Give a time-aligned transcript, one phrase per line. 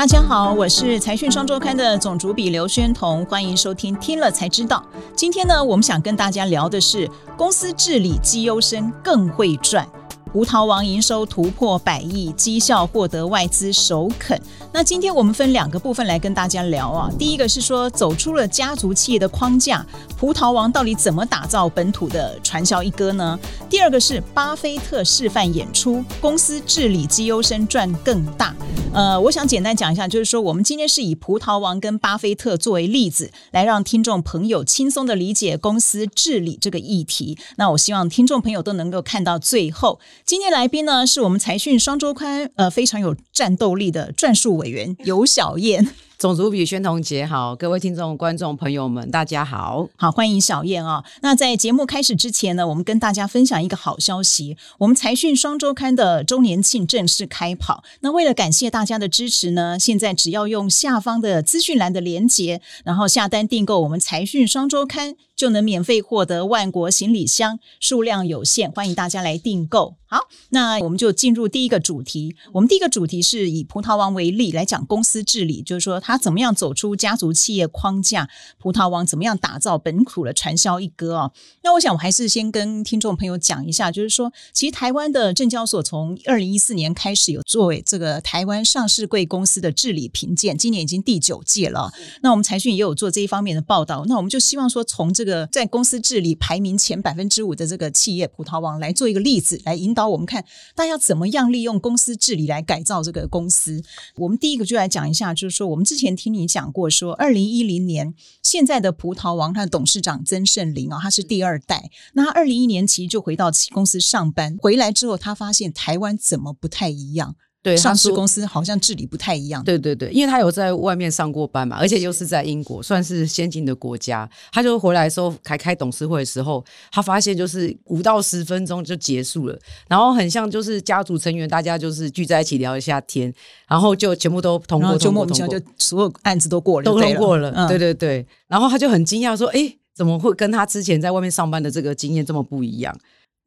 [0.00, 4.82] 大家好，我是财讯双周刊的总主笔刘宣彤，欢迎收听听了才知道。
[5.14, 9.86] 今天呢，我们想跟大家聊的是公司治理绩优生更会赚。
[10.32, 14.40] 葡萄王营收突破百亿，绩效获得外资首肯。
[14.72, 17.10] 那今天我们分两个部分来跟大家聊啊。
[17.18, 19.84] 第一个是说，走出了家族企业的框架，
[20.16, 23.36] 葡萄王到底怎么打造本土的传销一哥呢？
[23.68, 28.54] 第二个是巴菲特示范演出，公司治理绩优生赚更大。
[28.92, 37.36] 呃，我想简单讲一下，就是说我们今天是以葡萄王跟巴菲特作为例子，来让听众朋友轻松的理解公司治理这个议题。
[37.56, 39.98] 那我希望听众朋友都能够看到最后。
[40.24, 45.88] 今天来宾呢，是我们财讯双周刊呃非常有战斗力的撰述委员尤小燕。
[46.20, 57.82] 种族比宣彤姐好，各位听众观众朋友们，大家好，好欢迎小燕啊、那在节目开始之前呢，我们跟大家分享一个好消息，我们财讯双周刊的周年庆正式开跑。
[58.00, 69.94] 那为了感谢大家的支持呢，现在只要用下方的资讯栏的连结，然后下单订购我们财讯双周刊，就能免费获得万国行李箱，数量有限，欢迎大家来订购。
[70.04, 72.34] 好，那我们就进入第一个主题。
[72.52, 81.30] 我们第一个主题是以葡萄王为例来讲公司治理，就是说他怎么样走出家族企业框架，葡萄王怎么样打造本土的传销一哥啊？
[81.62, 91.92] 那我想我还是先跟听众朋友讲一下，就是说，其实台湾的证交所从二零一四年开始有作为这个台湾上市贵公司的治理评鉴，今年已经第九届了。
[92.22, 95.40] 那我们财讯也有做这一方面的报道，那我们就希望说从这个。
[95.50, 100.44] 在公司治理排名前百分之五的这个企业葡萄王来做一个例子，来引导我们看
[100.76, 103.82] 大家怎么样利用公司治理来改造这个公司。
[104.14, 111.90] 我们第一个就来讲一下，就是说我们之前听你讲过，说二零一零年现在的葡萄王他的董事长曾盛林啊，他是第二代。
[112.14, 117.36] 那他二零一一年其实就回到公司上班，回来之后他发现台湾怎么不太一样。
[117.62, 119.62] 对，上市公司好像治理不太一样。
[119.62, 124.26] 对对对，因为他有在外面上过班嘛，而且又是在英国，算是先进的国家。
[124.50, 129.58] 他就回来的时候开开董事会的时候，他发现就是五到十分钟就结束了，
[129.88, 133.30] 然后很像就是家族成员大家就是聚在一起聊一下天，
[133.68, 137.52] 然后就全部都通过，就莫名其妙就所有案子都过了，都通过了。
[137.54, 142.98] 嗯、对对对，然后他就很惊讶说：“哎，怎么会跟他之前在外面上班的这个经验这么不一样？”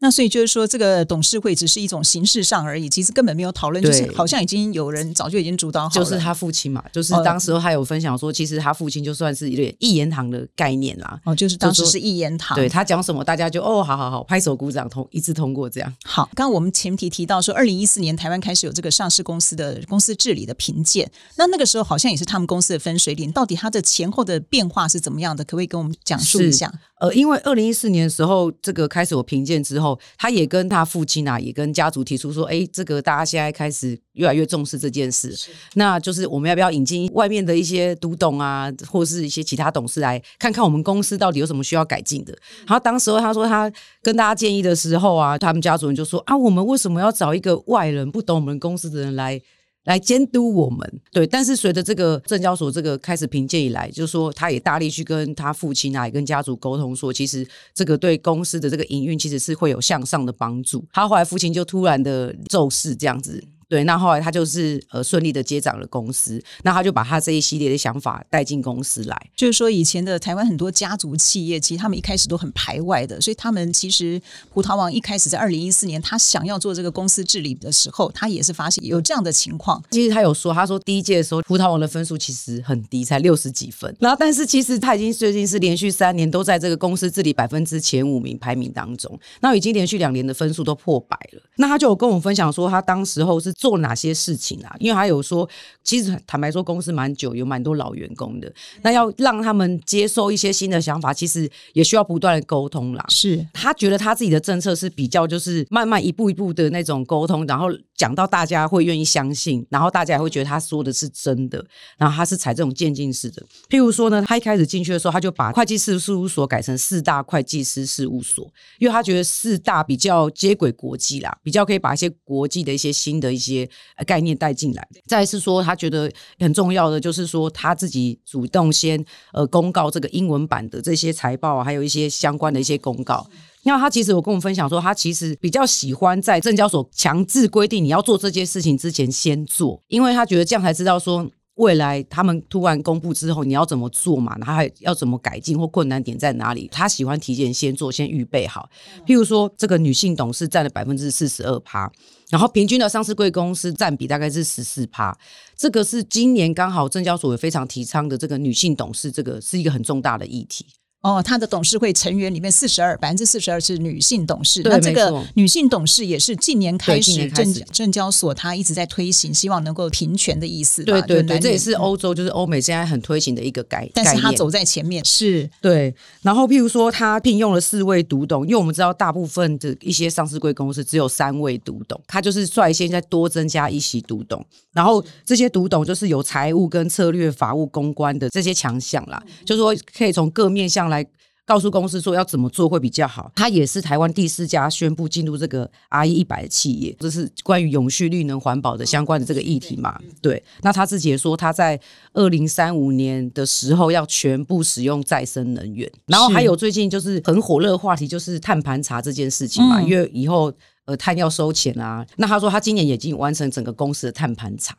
[0.04, 5.92] 那所以就是说，这个董事会只是一种形式上而已，其实根本没有讨论，就是好像已经有人早就已经主导好了。
[5.96, 11.18] 就是他父亲嘛，就是当时候他有分享说，其实他父亲就算是一点一言堂的概念啦。
[11.24, 15.96] 哦，就是当时是一言堂，对他讲什么，大家就哦，好好好，拍手鼓掌，通一致通过这样。
[16.04, 25.46] 好，刚刚我们前提提到说，二零一四年台湾开始有这个上市公司的公司治理的评鉴，那那个时候好像也是他们公司的分水岭，到底它的前后的变化是怎么样的？
[25.46, 26.70] 可不可以跟我们讲述一下？
[27.04, 35.36] 呃，因为二零一四年的时候，这个开始我评鉴之后，他也跟他父亲啊，也跟家族提出说，哎，这个大家现在开始越来越重视这件事，
[35.74, 42.34] 那就是我们要不要引进外面的一些独董啊，或是一些其他董事来看看我们公司到底有什么需要改进的。
[42.66, 43.70] 然后当时候他说他
[44.02, 49.42] 跟大家建议的时候啊，他们家族人就说啊，我们为什么要找一个外人不懂我们公司的人来？
[49.86, 51.28] 来监督我们，对。
[51.28, 60.86] 但是随着这个证交所这个开始评鉴以来，就是说他也大力去跟他父亲啊，也跟家族沟通说，其实这个对公司的这个营运其实是会有向上的帮助。
[60.94, 63.44] 他后来父亲就突然的骤逝这样子。
[63.74, 69.30] 对，那后来他就是呃顺利的接掌了公司，那他就把他这一系列的想法带进公司来。
[69.36, 74.22] 就是说，以前的台湾很多家族企业，其实他们一开始都很排外的，所以他们其实
[74.54, 79.84] 葡萄王一开始在二零一四年他想要做这个公司治理的时候，他也是发现有这样的情况。
[79.90, 83.92] 其实他有说，他说第一届的时候，葡萄王的分数其实很低，才六十几分。
[84.00, 91.42] 然后，但是其实他已经最近是连续三年都在这个公司治理百分之前五名排名当中，那已经连续两年的分数都破百了。
[91.56, 93.52] 那他就有跟我们分享说，他当时候是。
[93.64, 94.76] 做哪些事情啊？
[94.78, 95.50] 因为他有说，
[95.86, 98.54] 其实坦白说，公司蛮久，有蛮多老员工的。
[98.82, 103.06] 那要让他们接受一些新的想法，其实也需要不断的沟通啦。
[103.08, 111.66] 是他觉得他自己的政策是比较就是慢慢一步一步的那种沟通，然后讲到大家会愿意相信，然后大家也会觉得他说的是真的。
[111.98, 113.42] 然后他是采这种渐进式的。
[113.70, 118.46] 譬如说呢，他一开始进去的时候，他就把会计师事务所改成四大会计师事务所，
[118.78, 123.53] 因为他觉得四大比较接轨国际啦，比较可以把一些国际的一些新的一些。
[123.54, 123.70] 些
[124.06, 133.28] 概念带进来，再是说他觉得很重要的，就是说他自己主动先呃公告这个英文版的这些财报啊，还有一些相关的一些公告。
[133.64, 141.30] 那他其实有跟我们分享说，他其实比较喜欢在证交所强制规定你要做这件事情之前先做，因为他觉得这样才知道说。
[141.56, 144.36] 未来他们突然公布之后，你要怎么做嘛？
[144.40, 146.68] 他还要怎么改进或困难点在哪里？
[146.72, 148.68] 他喜欢提前先做，先预备好。
[149.06, 151.92] 譬如说，这个女性董事占了百分之四十二趴，
[152.32, 155.16] 然后平均的上市贵公司占比大概是十四趴。
[155.56, 160.66] 这个是今年刚好证交所也非常提倡的这个女性董事，这个是一个很重大的议题。
[161.04, 164.62] 哦，他的董事会成员里面四十二，百分之四十二是女性董事。
[164.64, 170.82] 那这个女性董事也是近年开始证证交所，他一直在推行，希望能够平权的意思。
[170.86, 173.90] 对对对，这也是欧洲，就是欧美现在很推行的一个改。
[173.94, 175.94] 但是他走在前面，是对。
[176.22, 184.42] 然后譬如说，他聘用了四位独董，因为我们知道大部分的一些上市贵公司只有三位独董，他就是率先在多增加一席独董。
[184.72, 191.06] 然后这些独董就是有财务跟策略、法务、公关的这些强项啦，就是说可以从各面向来
[191.46, 193.30] 告诉公司说要怎么做会比较好。
[193.36, 200.00] 他也是台湾第四家宣布进入这个 RE 一百的企业，这是关于永续、绿能、环保的相关的这个议题嘛？
[200.22, 200.42] 对。
[200.62, 201.78] 那他自己也说，他在
[202.14, 205.92] 二零三五年的时候要全部使用再生能源。
[206.06, 210.54] 然后还有最近就是很火热的话题，就是碳盘查这件事情嘛，因为以后
[210.86, 212.06] 呃碳要收钱啊。
[212.16, 214.74] 那他说他今年也已经完成整个公司的碳盘查，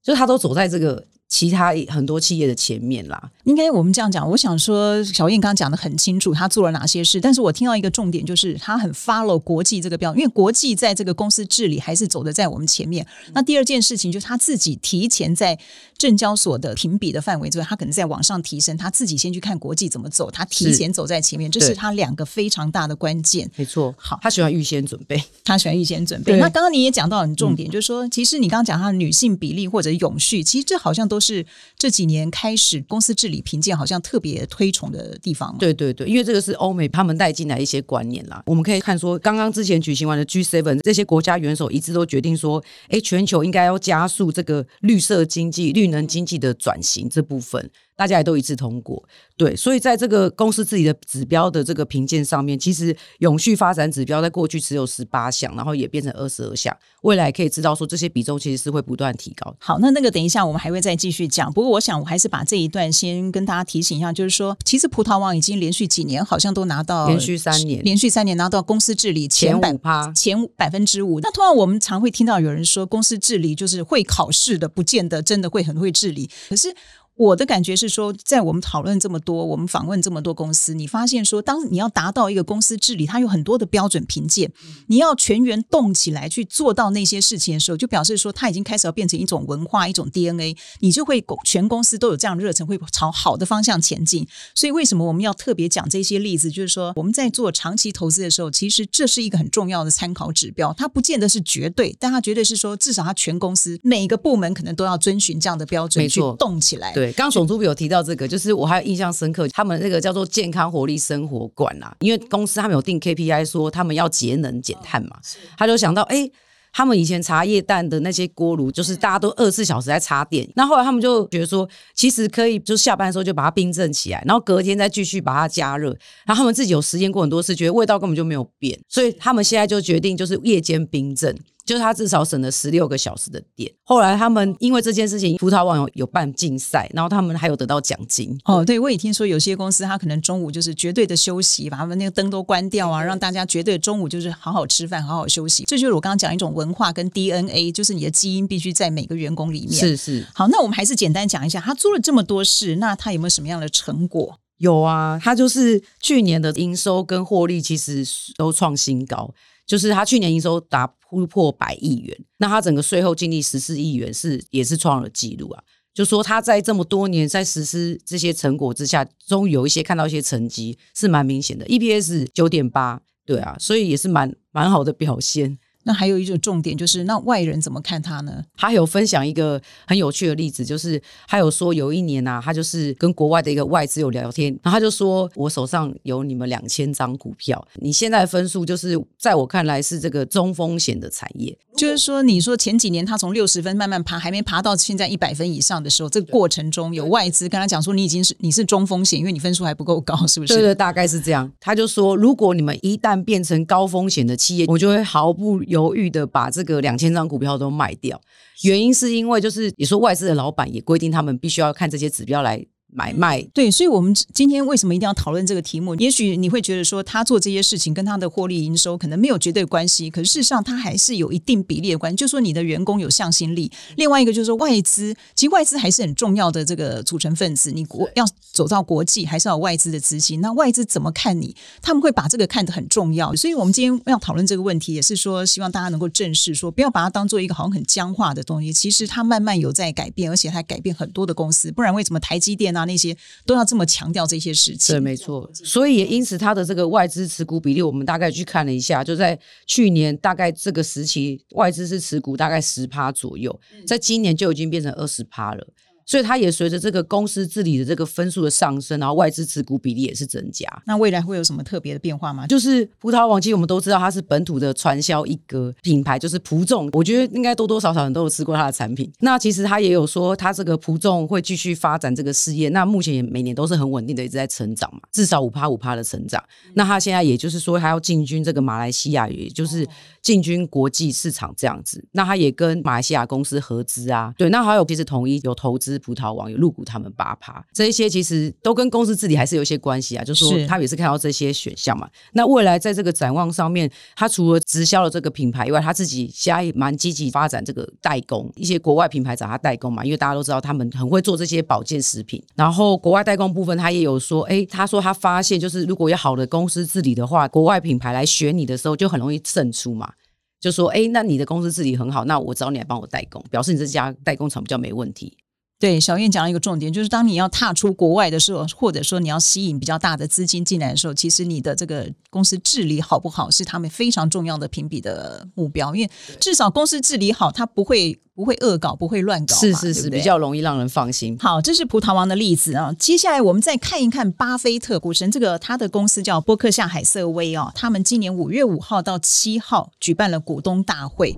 [0.00, 1.04] 就是他都走在这个。
[1.34, 4.30] 其他很多企业的前面啦，应该我们这样讲。
[4.30, 7.20] 我想说，小燕刚刚讲的很清楚，她做了哪些事。
[7.20, 13.04] 但是我听到一个重点，就是她很 follow 国际这个标准，因为国际在这个公司治理还是走的在我们前面。
[13.32, 15.58] 那第二件事情就是她自己提前在
[15.98, 23.50] 证交所的评比的范围之外，她可能在往上提升，她自己先去看国际怎么走，她提前走在前面，这是她两个非常大的关键。
[23.56, 26.36] 没错，好，她喜欢预先准备，她喜欢预先准备。
[26.36, 31.44] 那刚刚你也讲到很重点，嗯、就是说，其实你刚刚讲她的女性比例或者永续，其实这好像都是是
[31.78, 35.56] 这几年开始公司治理评鉴好像特别推崇的地方。
[35.58, 38.42] 对对对，因为这个是欧美他们带进来一些观念啦。
[38.46, 47.70] 我们可以看说，刚刚之前举行完的 G seven，这些国家元首一致都决定说，哎，全球应该要加速这个绿色经济、绿能经济的转型这部分。
[47.96, 49.02] 大家也都一致通过，
[49.36, 59.54] 对，所以在这个公司自己的指标的这个评鉴上面，其实永续发展指标在过去只有十八项，然后也变成二十二项，未来可以知道说这些比重其实是会不断提高。
[59.60, 69.72] 好，那那个等一下我们还会再继续讲，不过我想我还是把这一段先跟大家提醒一下，就是说，其实葡萄网已经连续几年好像都拿到连续三年，连续三年拿到公司治理前百
[70.16, 71.20] 前百分之五。
[71.20, 76.74] 那通常我们常会听到有人说，公司治理就是会考试的，不见得真的会很会治理，可是。
[77.16, 84.50] 我的感觉是说，在我们讨论这么多，我们访问这么多公司，你发现说，当你要达到一个公司治理，它有很多的标准评鉴，
[84.88, 94.26] 你要全员动起来去做到那些事情的时候，就表示说，它已经开始要变成一种文化、一种 DNA，你就会全公司都有这样的热忱，会朝好的方向前进。
[94.54, 96.50] 所以，为什么我们要特别讲这些例子？
[96.50, 100.72] 就是说，我们在做长期投资的时候，其实这是一个很重要的参考指标。
[100.76, 106.92] 它不见得是绝对，但它绝对是说，至少它全公司每一个部门可能都要遵循这样的标准去动起来。
[106.92, 115.16] 对，刚总主笔有提到这个，就是我还有印象深刻，他们那个叫做健康活力生活馆啊，因为公司他们有定 KPI，说他们要节能减碳嘛，
[115.56, 116.30] 他就想到，哎，
[116.72, 125.90] 他们以前茶叶蛋的那些锅炉，就是大家都二十四小时在插电，那后来他们就觉得说，其实可以，就下班的时候就把它冰镇起来，然后隔天再继续把它加热，
[126.26, 131.36] 然后他们自己有实验过很多次，觉得味道根本就没有变，所以他们现在就决定就是夜间冰镇。
[131.64, 133.70] 就是他至少省了十六个小时的电。
[133.82, 138.38] 后来他们因为这件事情，葡萄网有有办竞赛，然后他们还有得到奖金。
[138.44, 145.64] 哦，对，我也听说有些公司他可能中午就是绝对的休息，把他们那个灯都关掉啊，让大家绝对中午就是好好吃饭，好好休息。
[145.64, 149.72] 这就是我刚刚讲一种文化跟 DNA，就是你的基因必须在每个员工里面。
[149.72, 150.26] 是是。
[150.34, 154.38] 好，那我们还是简单讲一下，他做了这么多事，那他有没有什么样的成果？
[154.58, 158.04] 有啊，他就是去年的营收跟获利其实
[158.36, 159.32] 都创新高。
[159.66, 160.86] 就是他去年营收达
[161.20, 165.62] 突破百亿元，那他整个税后净利十四亿元是也是创了记录啊。
[165.92, 171.64] 就说他在这么多年在实施这些成果之下，终于有一些看到一些成绩，是蛮明显的。
[171.66, 175.56] EPS 九点八，对啊，所以也是蛮蛮好的表现。
[175.84, 178.42] 那还有一种重点就是，那外人怎么看他呢？
[178.56, 201.50] 他有分享一个很有趣的例子，就是他有说有一年啊，他就是跟国外的一个外资有聊天，然后他就说：“我手上有你们两千张股票，你现在分数就是在我看来是这个中风险的产业。”就是说，你说前几年他从六十分慢慢爬，还没爬到现在一百分以上的时候，这个过程中有外资跟他讲说：“你已经是你是中风险，因为你分数还不够高，是不是？”对对，大概是这样。
[201.60, 208.20] 他就说：“如果你们一旦变成高风险的企业，我就会毫不犹豫的把这个两千张股票都卖掉。
[208.62, 213.42] 原因是因为就是你说外资的老板也规定他们必须要看这些指标来买卖。
[213.52, 215.94] 对，所以我们今天为什么一定要讨论这个题目？
[215.96, 222.16] 也许你会觉得说，他做这些事情跟他的获利营收可能没有绝对关系，可是事实上他还是有一定比例的关系。
[222.16, 227.72] 就说你的员工有向心力，另外一个就是说外资，其实外资还是很重要的这个组成分子。
[227.72, 230.40] 你国要走到国际，还是要有外资的资金。
[230.40, 231.56] 那外资怎么看你？
[231.82, 233.34] 他们会把这个看得很重要。
[233.34, 238.72] 所以我们今天要讨论这个问题，也是说希望大家能够正视，说不要把它当做一个好像很僵化的东西。
[238.72, 241.72] 其实它慢慢有在改变，而且它改变很多的公司。
[241.72, 244.94] 不然为什么台积电啊那些都要这么强调这些事情？
[244.94, 245.50] 对，没错。
[245.52, 255.66] 所以也因此，它的这个外资持股比例，我们大概去看了一下，就在去年大概这个时期，外资是持股大概十趴左右，在今年就已经变成二十趴了。
[256.06, 260.68] 所以它也随着这个公司治理的这个分数的上升，然后外资持股比例也是增加。
[260.86, 262.46] 那未来会有什么特别的变化吗？
[262.46, 266.88] 就是葡萄王，其实我们都知道它是本土的传销一哥品牌，就是葡众。
[266.92, 269.10] 我觉得应该多多少少人都有吃过它的产品。
[269.20, 272.68] 那其实它也有说，它这个葡众会继续发展这个事业。
[272.68, 276.42] 那目前也每年都是很稳定的一直在成长嘛，至少五趴五趴的成长。
[276.74, 279.86] 那它现在也就是说，它要进军这个马来西亚，也就是
[280.20, 282.04] 进军国际市场这样子。
[282.12, 284.50] 那它也跟马来西亚公司合资啊，对。
[284.50, 285.93] 那还有其实统一有投资。
[285.98, 290.24] 葡萄王有入股他们八趴，这一些其实都跟公司治理还是有一些关系啊。
[290.24, 292.08] 就是说他也是看到这些选项嘛。
[292.32, 300.04] 那未来在这个展望上面，他除了直销的这个品牌以外，他自己现在蛮积极发展这个代工，一些国外品牌找他代工嘛。
[300.04, 302.42] 因为大家都知道他们很会做这些保健食品。
[302.54, 310.12] 然后国外代工部分，他也有说，哎，他说他发现就是如果有好的公司治理的话，国外品牌来选你的时候就很容易胜出嘛。
[310.60, 315.36] 就说，哎，那你的公司治理很好，那我找你来帮我代工，表示你这家代工厂比较没问题。
[315.84, 325.94] 对，小燕讲了一个重点，就是当你要踏出国外的时候，或者说你要吸引比较大的资金进来的时候，其实你的这个公司治理好不好，是他们非常重要的评比的目标。
[325.94, 326.10] 因为
[326.40, 331.36] 至少公司治理好，他不会不会恶搞，不会乱搞，是是是，对对比较容易让人放心。
[331.38, 332.90] 好，这是葡萄王的例子啊。
[332.98, 341.36] 接下来我们再看一看巴菲特股神，这个他的公司叫波克夏海瑟威啊，他们今年五月五号到七号举办了股东大会。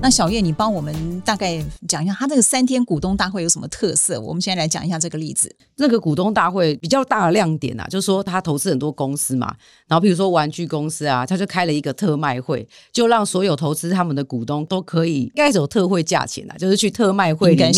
[0.00, 4.18] 那小叶，你帮我们大概讲一下，他这个三天股东大会有什么特色？
[4.20, 5.54] 我们现在来讲一下这个例子。
[5.76, 9.54] 那个股东大会比较大的亮点啊，就是说他投资很多公司嘛，
[9.88, 17.72] 然后比如说玩具公司啊，他就开了一个特卖会，就让所有投资他们的股东都可以，应该是有特惠价钱啊，就是去特卖会里面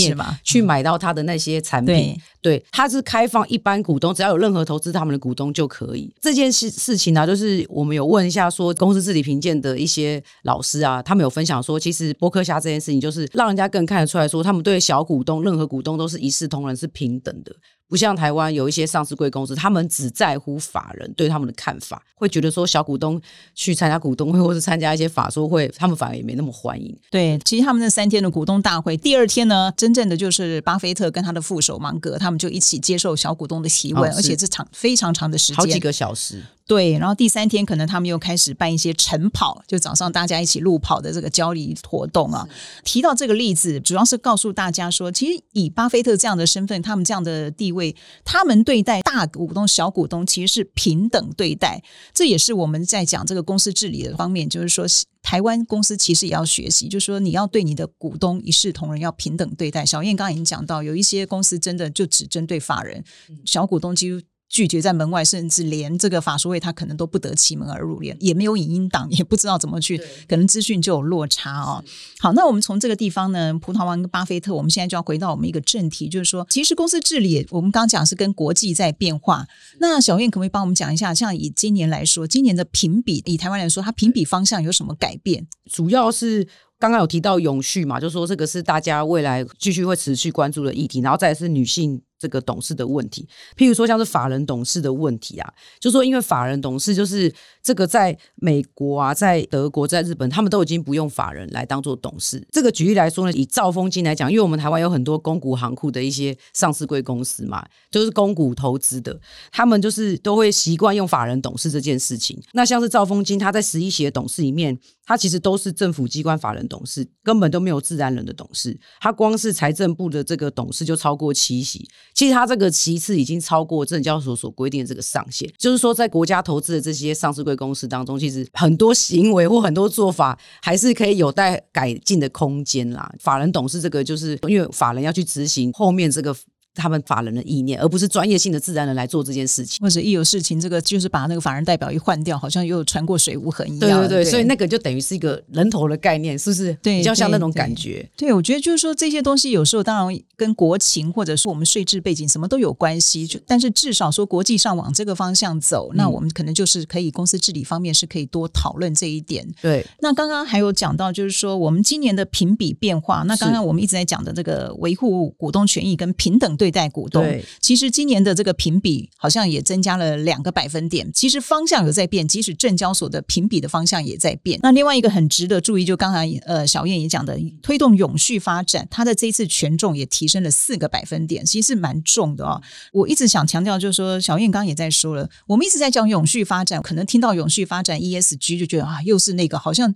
[0.45, 2.13] 去买到他的那些产品。
[2.13, 6.13] 嗯、对，他是开放一般股东，只要有任何投资他们的股东就可以。
[6.21, 12.10] 这件事事情呢、啊，就是我们有问一下说公司治理评鉴的一些老师啊，他们有分享说，其实。
[12.15, 17.55] 波克夏这件事情，就是让人家更看得出来说，他们对小股东、任何股东都是一视同仁，是平等的。
[17.91, 23.21] 不像台湾有一些上市贵公司，他们只在乎法人对他们的看法，会觉得说小股东
[23.53, 26.97] 去参加股东会或是参加一些法说会，他们反而也没那么欢迎。
[27.11, 36.41] 对，其实他们那三天的股东大会，第二天呢，真正的就是巴菲特跟他的副手芒格，他们就一起接受小股东的提问，哦、而且这长非常长的时间，好几个小时。
[36.67, 42.49] 对，然后第三天可能他们又开始办一些晨跑，就早上大家一起路跑的这个交易活动啊。
[42.85, 47.80] 提到这个例子，主要是告诉大家说，其实以巴菲特这样的身份，他们这样的地位，
[48.25, 51.83] 他们对待大股东、小股东其实是平等对待。
[52.15, 54.87] 这也是我们在讲这个公司治理的方面，就是说
[55.23, 59.85] 台湾公司其实也要学习，就是说你要对你的股东一视同仁，要平等对待。
[59.85, 63.05] 小燕刚刚已经讲到，有一些公司真的就只针对法人，
[63.45, 64.21] 小股东几乎。
[64.51, 69.97] 拒绝在门外，甚至连这个法说会他可能都不得其门而入，连也没有影音档，也不知道怎么去，
[70.29, 71.83] 可能资讯就有落差哦。
[72.19, 79.47] 好，那我们从这个地方呢，葡萄王跟巴菲特，我们现在就要回到我们一个正题，就是说，其实公司治理，我们刚刚讲是跟国际在变化。
[79.79, 85.47] 那小燕可不可以帮我们讲一下，像以今年来说，今年的评比，以台湾来说，它评比方向有什么改变？
[85.71, 86.49] 主要是。
[86.81, 102.47] 刚刚有提到永续嘛，就说这个是大家未来继续会持续关注的议题，然后再来是女性这个董事的问题，譬如说像是法人董事的问题啊，就说因为法人董事就是这个在美国啊，在德国、在日本，他们都已经不用法人来当做董事。
[102.53, 109.19] 这个举例来说呢，以兆丰金来讲，因为我们台湾有很多公股行库的一些上市贵公司嘛，就是公股投资的，
[109.51, 112.39] 他们就是都会习惯用法人董事这件事情。
[112.53, 114.79] 那像是兆丰金，他在十一席的董事里面。
[115.03, 118.79] 他其实都是政府机关法人董事，根本都没有自然人的董事。
[119.01, 125.51] 他光是财政部的这个董事就超过七席，其实他这个其次已经超过证交所所规定的这个上限。
[125.59, 133.11] 就是说，在国家投资的这些上市贵公司当中，其实很多行为或很多做法还是可以有待改进的空间啦。
[133.19, 136.37] 法人董事这个，就是因为法人要去执行后面这个。
[136.81, 139.79] 他们法人的意念，而不是专业性的自然人来做这件事情。
[139.81, 144.01] 或者一有事情，这个就是把那个法人代表一换掉，好像又穿过水无痕一样。
[144.01, 146.73] 对对对，对所以那个就等于是一个人头的概念，是不是？
[146.83, 148.09] 对，比较像那种感觉。
[148.17, 159.47] 对，对，对，我觉得就是说这些东西有时候当然跟国情或者是我们税制背景什么都有关系，就但是至少说国际上往这个方向走，那我们可能就是可以公司治理方面是可以多讨论这一点。
[159.61, 167.25] 对，那刚刚还有讲到就是说我们今年的评比变化，那刚刚我们一直在讲的这个维护股东权益跟平等对待股东，
[167.61, 174.59] 其实今年的这个评比好像也增加了两个百分点，其实方向有在变，即使证交所的评比的方向也在变。
[174.63, 182.61] 那另外一个很值得注意，就刚才呃小燕也讲的，推动永续发展，它的这一次权重也提升了四个百分点，其实是蛮重的哦。
[182.93, 189.95] 我一直想强调，就是说小燕刚刚也在说了，我们一直在讲永续发展，可能听到永续发展 ESG 就觉得啊，又是那个好像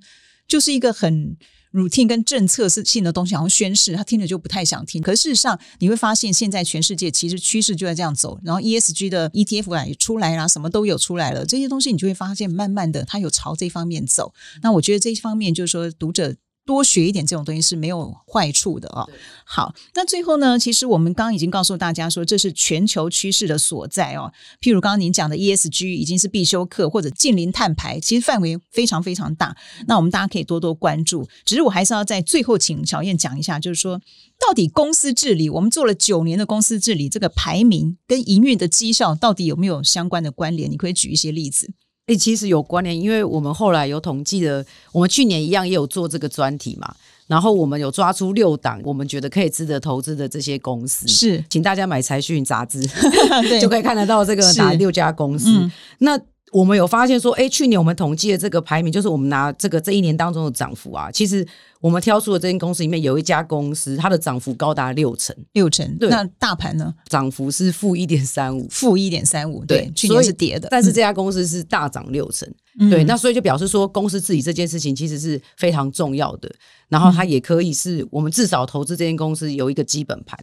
[0.48, 1.36] 就是一个很。
[1.74, 5.02] Routine 跟政策性的东西，好像宣誓，他听着就不太想听。
[5.02, 8.38] 可是事实上，你会发现现在全世界其实趋势就在这样走。
[8.42, 11.44] 然后 ESG 的 ETF 也出来啦，什么都有出来了。
[11.44, 14.32] 这些东西你就会发现，慢慢的它有朝这方面走。
[14.62, 16.34] 那我觉得这一方面就是说，读者。
[16.66, 19.08] 多学一点这种东西是没有坏处的哦。
[19.44, 24.32] 好，那最后呢，其实我们刚刚已经告诉大家说，这是全球趋势的所在哦。
[24.60, 29.56] 譬如刚刚您讲的 ESG 已经是必修课，或者近邻碳排，其实范围非常非常大。
[29.86, 31.28] 那我们大家可以多多关注。
[31.44, 34.00] 只是我还是要在最后请小燕讲一下，就是说，
[34.40, 40.70] 到底公司治理，我们做了九年的公司治理，这个排名跟营运的绩效到底有没有相关的关联？
[40.70, 41.72] 你可以举一些例子。
[42.06, 46.94] 诶、欸，其实有关联，因为我们后来有统计的，我们去年一样也有做这个专题嘛，
[47.26, 52.86] 然后我们有抓出六档我们觉得可以值得投资的这些公司，是，请大家买财讯杂志
[53.58, 55.48] 就可以看得到这个哪六家公司。
[55.48, 56.20] 嗯、那
[56.54, 61.46] 我们有发现说，诶，去年我们统计的这个排名，就是我们拿这个这一年当中的涨幅啊，其实。
[61.80, 65.86] 我们挑出的这间公司里面有一家公司，它的涨幅高达六成，六成。
[65.98, 66.94] 对，那大盘呢？
[67.10, 69.62] 涨幅是负一点三五，负一点三五。
[69.66, 72.50] 对，去年是跌的，但是这家公司是大涨六成。
[72.80, 76.50] 嗯、对，那所以就表示说，公司自己这件事情其实是非常重要的。
[76.88, 80.38] 然后它也可以是我们至少投资这间公司有一个基本盘。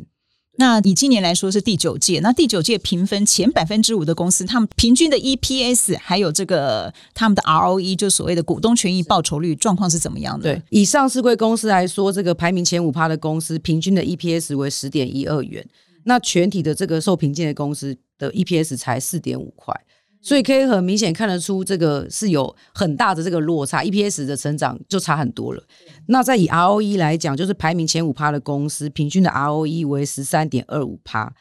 [0.62, 10.54] 那以今年来说是第九届，那第九届评分前百分之五的公司，他们平均的 EPS 还有这个他们的 ROE，就所谓的股东权益报酬率状况是怎么样的？
[10.54, 15.68] 对，以上市贵公司来说，这个排名前五趴的公司，平均的 EPS 为十点一二元，
[16.04, 19.76] 那全体的这个受评鉴的公司的 EPS 才四点五块。
[20.22, 25.64] 所以可以很明显看得出，这个是有很大的这个落差，EPS 的成长就差很多了。
[26.08, 31.34] 那再以 ROE 来讲，就是排名前五趴的公司，平均的 ROE 为十三点二五趴。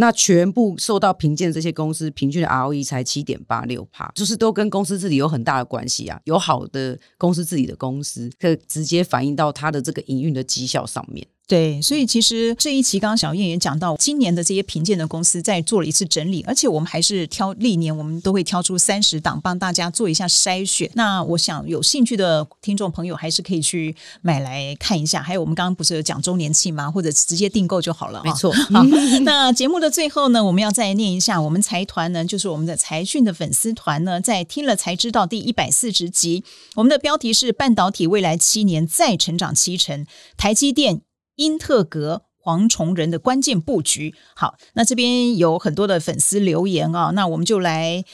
[0.00, 6.20] 那全部受到评鉴的这些公司，平均的 ROE 才七点八六趴，就是都跟公司治理有很大的关系啊。
[6.22, 11.26] 有好的公司治理的公司，可以直接反映到它的这个营运的绩效上面。
[11.48, 20.90] 对，所以其实这一期刚刚小燕也讲到，今年的这些评鉴的公司在做了一次整理，而且我们还是挑历年，我们都会挑出三十档帮大家做一下筛选。
[20.92, 25.22] 那我想有兴趣的听众朋友还是可以去买来看一下。
[25.22, 26.90] 还有我们刚刚不是有讲周年庆吗？
[26.90, 28.20] 或者直接订购就好了。
[28.22, 28.52] 没错。
[28.70, 28.84] 好，
[29.22, 40.04] 那节目的最后呢，我们要再念一下我们财团呢，就是我们的财讯的粉丝团呢，在听了才知道第一百四十集，我们的标题是半导体未来七年再成长七成，
[40.36, 41.00] 台积电。
[41.38, 44.14] 英特格、蝗虫人的关键布局。
[44.34, 48.04] 好，那这边有很多的粉丝留言啊，那我们就来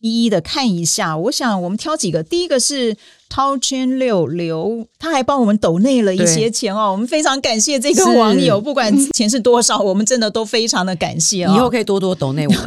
[0.00, 1.16] 一一的看一下。
[1.16, 2.96] 我想我们挑几个，第一个是
[3.28, 11.56] 涛圈六刘，他还帮我们抖内了一些钱哦，我们非常感谢这个网友，不管钱是多少，我们真的都非常的感谢啊、哦。
[11.56, 12.62] 以后可以多多抖内我们。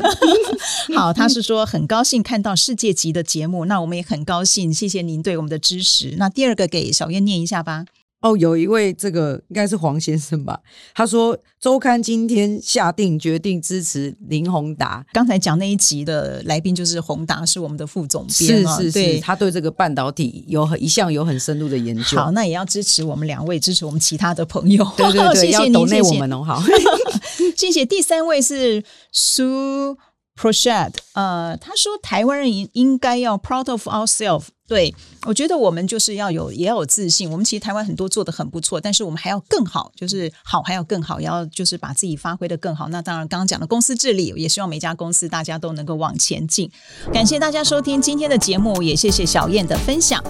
[0.95, 6.15] 好，他是说很高兴看到世界级的节目，那我们也很高兴，谢谢您对我们的支持。
[6.17, 7.85] 那第二个给小燕念一下吧。
[8.25, 10.59] 哦，有一位这个应该是黄先生吧？
[10.95, 15.05] 他说周刊今天下定决定支持林宏达。
[15.13, 22.17] 刚才讲那一集的来宾就是宏达，是我们的副总编，是是是，对他对这个半导体有很一向有很深入的研究。
[22.17, 24.83] 好，那也要支持我们两位，支持我们其他的朋友。
[24.97, 26.63] 对对对， 谢谢您，谢谢我们哦，好，
[27.55, 27.85] 谢谢。
[27.85, 29.95] 第三位是苏
[30.35, 34.47] Proshad，呃，他说台湾人应应该要 proud of ourselves。
[34.67, 34.93] 对，
[35.27, 37.29] 我觉得我们就是要有，也要有自信。
[37.29, 42.87] 我们其实台湾很多做得很不错，但是我们还要更好，就是好还要更好，也要就是把自己发挥得更好。
[42.89, 46.69] 那当然，刚刚讲的公司治理，也希望每家公司大家都能够往前进。
[47.13, 50.23] 感谢大家收听今天的节目，也谢谢小燕的分享。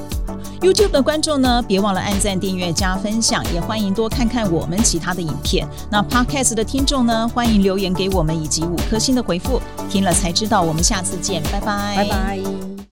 [0.59, 5.65] YouTube 的观众呢，别忘了按赞、订阅、加分享，也欢迎多看看我们其他的影片。
[5.89, 9.61] 那 Podcast 的听众呢，欢迎留言给我们以及五颗星的回复。
[9.89, 12.75] 听了才知道，我们下次见，拜拜，拜拜。